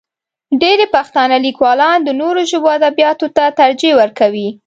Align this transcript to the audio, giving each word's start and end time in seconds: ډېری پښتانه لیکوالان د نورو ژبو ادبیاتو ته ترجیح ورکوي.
ډېری 0.61 0.87
پښتانه 0.95 1.35
لیکوالان 1.45 1.97
د 2.03 2.09
نورو 2.21 2.41
ژبو 2.51 2.69
ادبیاتو 2.77 3.27
ته 3.37 3.43
ترجیح 3.59 3.93
ورکوي. 3.99 4.47